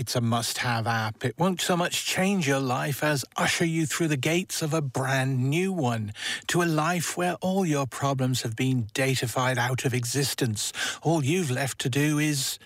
[0.00, 1.26] it's a must have app.
[1.26, 4.80] It won't so much change your life as usher you through the gates of a
[4.80, 6.14] brand new one
[6.46, 10.72] to a life where all your problems have been datafied out of existence.
[11.02, 12.58] All you've left to do is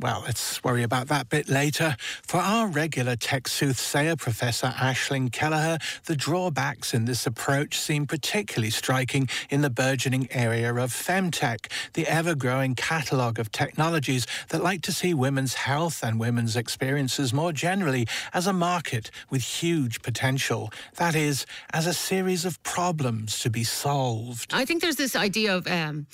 [0.00, 1.96] well, let's worry about that bit later.
[2.26, 8.70] For our regular tech soothsayer, Professor Aisling Kelliher, the drawbacks in this approach seem particularly
[8.70, 14.80] striking in the burgeoning area of femtech, the ever growing catalogue of technologies that like
[14.82, 20.72] to see women's health and women's experiences more generally as a market with huge potential.
[20.96, 24.52] That is, as a series of problems to be solved.
[24.54, 25.66] I think there's this idea of.
[25.66, 26.06] Um,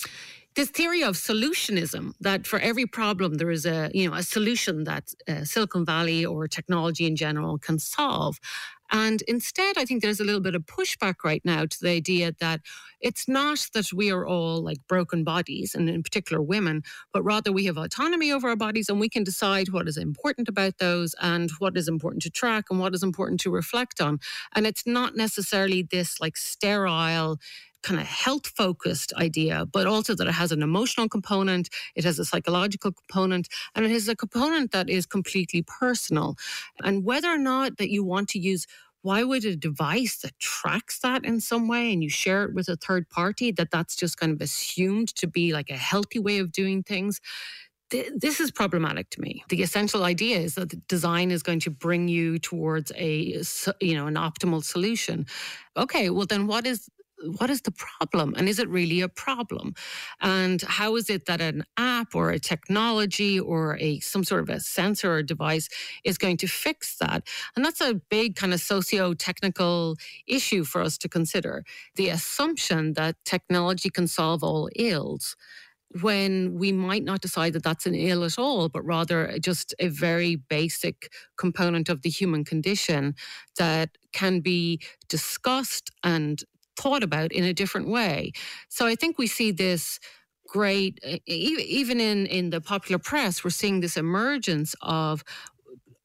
[0.57, 4.85] this theory of solutionism that for every problem there is a you know a solution
[4.85, 8.39] that uh, Silicon Valley or technology in general can solve.
[8.89, 12.33] And instead, I think there's a little bit of pushback right now to the idea
[12.39, 12.61] that
[13.01, 16.81] it's not that we are all like broken bodies, and in particular women,
[17.13, 20.47] but rather we have autonomy over our bodies and we can decide what is important
[20.49, 24.19] about those and what is important to track and what is important to reflect on.
[24.55, 27.37] And it's not necessarily this like sterile,
[27.87, 32.19] kind of health focused idea, but also that it has an emotional component, it has
[32.19, 36.35] a psychological component, and it has a component that is completely personal.
[36.83, 38.67] And whether or not that you want to use
[39.03, 42.67] why would a device that tracks that in some way and you share it with
[42.67, 46.39] a third party that that's just kind of assumed to be like a healthy way
[46.39, 47.21] of doing things
[47.89, 49.43] this is problematic to me.
[49.49, 53.41] The essential idea is that the design is going to bring you towards a
[53.79, 55.25] you know an optimal solution.
[55.77, 56.89] Okay, well then what is
[57.37, 58.33] what is the problem?
[58.37, 59.73] And is it really a problem?
[60.21, 64.49] And how is it that an app or a technology or a some sort of
[64.49, 65.69] a sensor or device
[66.03, 67.27] is going to fix that?
[67.55, 69.97] And that's a big kind of socio-technical
[70.27, 71.63] issue for us to consider.
[71.95, 75.35] The assumption that technology can solve all ills
[76.01, 79.87] when we might not decide that that's an ill at all, but rather just a
[79.87, 83.15] very basic component of the human condition
[83.57, 86.43] that can be discussed and
[86.77, 88.31] thought about in a different way.
[88.69, 89.99] So I think we see this
[90.47, 95.21] great even in in the popular press we're seeing this emergence of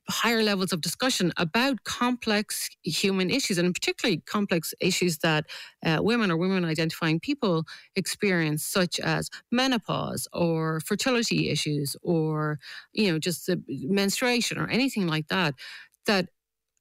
[0.09, 5.47] higher levels of discussion about complex human issues and particularly complex issues that
[5.87, 12.59] uh, women or women identifying people experience such as menopause or fertility issues or
[12.93, 15.54] you know just menstruation or anything like that
[16.06, 16.27] that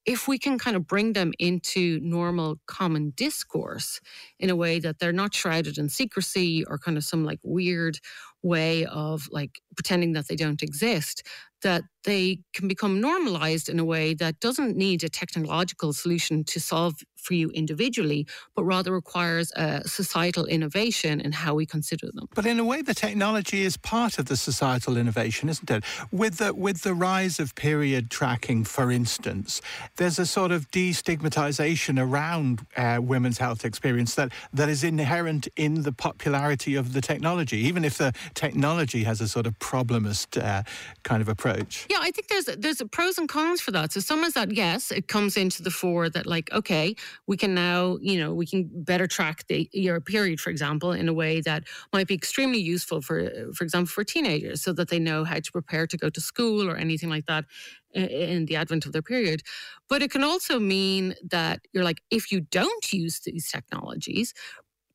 [0.05, 3.99] if we can kind of bring them into normal common discourse
[4.39, 7.99] in a way that they're not shrouded in secrecy or kind of some like weird
[8.43, 11.23] way of like pretending that they don't exist,
[11.61, 16.59] that they can become normalized in a way that doesn't need a technological solution to
[16.59, 22.27] solve for you individually, but rather requires a societal innovation in how we consider them.
[22.33, 25.83] But in a way, the technology is part of the societal innovation, isn't it?
[26.11, 29.61] With the with the rise of period tracking, for instance,
[29.97, 35.83] there's a sort of destigmatization around uh, women's health experience that that is inherent in
[35.83, 40.63] the popularity of the technology, even if the technology has a sort of problemist uh,
[41.03, 41.87] kind of approach.
[41.89, 43.91] Yeah, I think there's there's pros and cons for that.
[43.93, 46.95] So some is that yes, it comes into the fore that like okay,
[47.27, 51.07] we can now you know we can better track the your period, for example, in
[51.09, 51.63] a way that
[51.93, 55.51] might be extremely useful for for example for teenagers, so that they know how to
[55.51, 57.45] prepare to go to school or anything like that
[57.93, 59.41] in the advent of their period.
[59.89, 64.33] But it can also mean that you're like, if you don't use these technologies,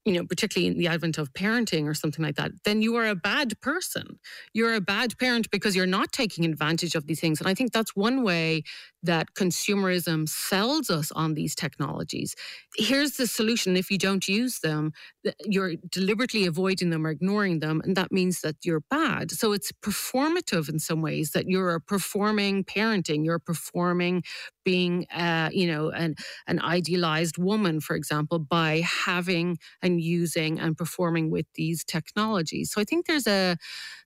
[0.06, 3.06] you know, particularly in the advent of parenting or something like that, then you are
[3.06, 4.18] a bad person.
[4.54, 7.40] You're a bad parent because you're not taking advantage of these things.
[7.40, 8.62] And I think that's one way
[9.06, 12.34] that consumerism sells us on these technologies.
[12.76, 13.76] Here's the solution.
[13.76, 14.92] If you don't use them,
[15.44, 17.80] you're deliberately avoiding them or ignoring them.
[17.84, 19.30] And that means that you're bad.
[19.30, 24.22] So it's performative in some ways that you're performing parenting, you're performing
[24.64, 26.16] being, uh, you know, an,
[26.46, 32.72] an idealized woman, for example, by having and using and performing with these technologies.
[32.72, 33.56] So I think there's a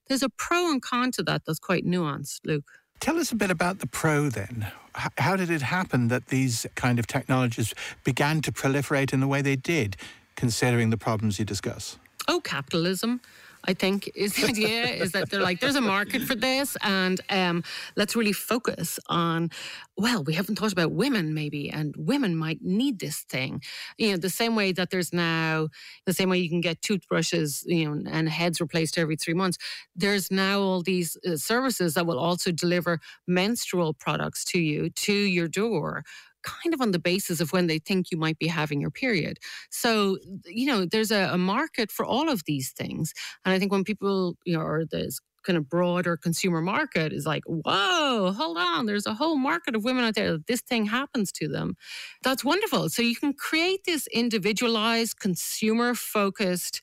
[0.07, 2.80] there's a pro and con to that that's quite nuanced, Luke.
[3.01, 4.67] Tell us a bit about the pro then.
[4.93, 7.73] How did it happen that these kind of technologies
[8.03, 9.97] began to proliferate in the way they did,
[10.35, 11.97] considering the problems you discuss?
[12.27, 13.19] Oh, capitalism.
[13.65, 17.21] I think is the idea is that they're like, there's a market for this, and
[17.29, 17.63] um,
[17.95, 19.49] let's really focus on.
[19.97, 23.61] Well, we haven't thought about women maybe, and women might need this thing.
[23.97, 25.69] You know, the same way that there's now
[26.05, 29.57] the same way you can get toothbrushes, you know, and heads replaced every three months.
[29.95, 35.13] There's now all these uh, services that will also deliver menstrual products to you to
[35.13, 36.03] your door
[36.43, 39.37] kind of on the basis of when they think you might be having your period.
[39.69, 43.13] So, you know, there's a, a market for all of these things.
[43.45, 47.25] And I think when people, you know, or there's kind of broader consumer market is
[47.25, 50.85] like, whoa, hold on, there's a whole market of women out there that this thing
[50.85, 51.75] happens to them.
[52.23, 52.89] That's wonderful.
[52.89, 56.81] So you can create this individualized, consumer focused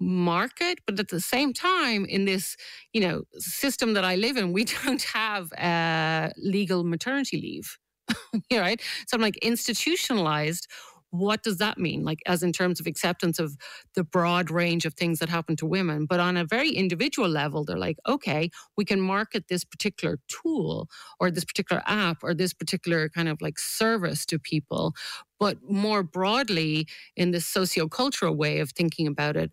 [0.00, 2.56] market but at the same time in this
[2.92, 7.78] you know system that i live in we don't have uh, legal maternity leave
[8.52, 10.66] right so i'm like institutionalized
[11.14, 12.04] what does that mean?
[12.04, 13.56] Like, as in terms of acceptance of
[13.94, 16.06] the broad range of things that happen to women.
[16.06, 20.88] But on a very individual level, they're like, okay, we can market this particular tool
[21.20, 24.92] or this particular app or this particular kind of like service to people.
[25.38, 29.52] But more broadly, in this sociocultural way of thinking about it,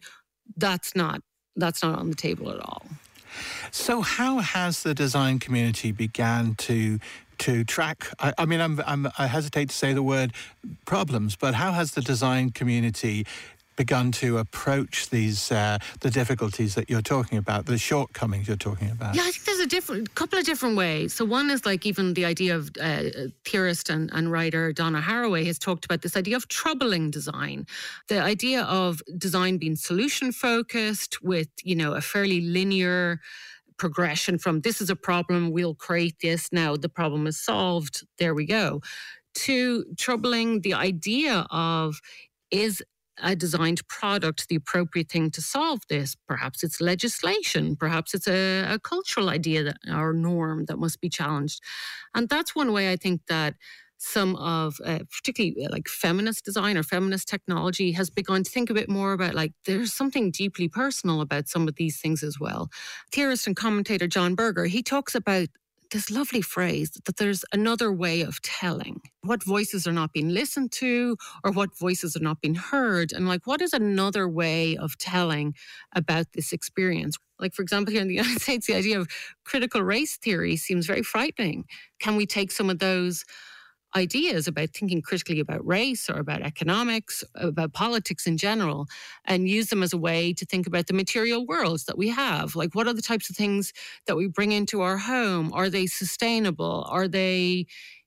[0.57, 1.21] that's not
[1.55, 2.87] that's not on the table at all.
[3.69, 6.99] So, how has the design community began to
[7.41, 8.07] to track?
[8.19, 10.33] I, I mean, I'm, I'm, i hesitate to say the word
[10.85, 13.25] problems, but how has the design community
[13.77, 18.91] begun to approach these uh, the difficulties that you're talking about, the shortcomings you're talking
[18.91, 19.15] about?
[19.15, 21.13] Yeah, I think there's a different couple of different ways.
[21.13, 23.03] So one is like even the idea of uh,
[23.43, 27.65] theorist and, and writer Donna Haraway has talked about this idea of troubling design,
[28.07, 33.19] the idea of design being solution focused with you know a fairly linear
[33.81, 38.35] progression from this is a problem, we'll create this, now the problem is solved, there
[38.35, 38.79] we go,
[39.33, 41.99] to troubling the idea of
[42.51, 42.83] is
[43.23, 46.15] a designed product the appropriate thing to solve this?
[46.27, 51.09] Perhaps it's legislation, perhaps it's a, a cultural idea that, or norm that must be
[51.09, 51.59] challenged.
[52.13, 53.55] And that's one way I think that
[54.03, 58.71] some of uh, particularly uh, like feminist design or feminist technology has begun to think
[58.71, 62.39] a bit more about like there's something deeply personal about some of these things as
[62.39, 62.69] well.
[63.11, 65.49] Theorist and commentator John Berger, he talks about
[65.91, 70.71] this lovely phrase that there's another way of telling what voices are not being listened
[70.71, 74.97] to or what voices are not being heard and like what is another way of
[74.97, 75.53] telling
[75.93, 79.07] about this experience like for example here in the united states the idea of
[79.43, 81.65] critical race theory seems very frightening
[81.99, 83.25] can we take some of those
[83.95, 88.87] ideas about thinking critically about race or about economics, about politics in general,
[89.25, 92.55] and use them as a way to think about the material worlds that we have.
[92.55, 93.73] Like, what are the types of things
[94.07, 95.51] that we bring into our home?
[95.53, 96.85] Are they sustainable?
[96.89, 97.65] Are they,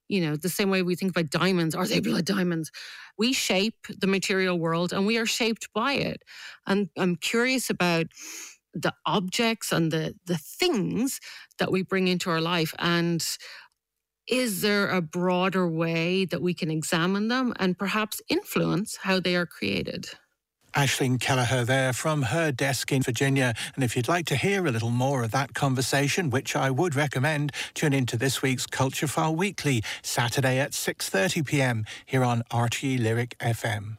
[0.09, 1.75] you know, the same way we think about diamonds?
[1.75, 2.71] Are they blood diamonds?
[3.17, 6.23] We shape the material world and we are shaped by it.
[6.67, 8.07] And I'm curious about
[8.75, 11.21] the objects and the the things
[11.59, 13.25] that we bring into our life and
[14.27, 19.37] is there a broader way that we can examine them and perhaps influence how they
[19.37, 20.11] are created?
[20.75, 23.55] Aisling Kelliher there from her desk in Virginia.
[23.77, 26.97] And if you'd like to hear a little more of that conversation, which I would
[26.97, 31.85] recommend, tune into this week's Culture File Weekly, Saturday at 6.30 p.m.
[32.05, 33.99] here on RTE Lyric FM.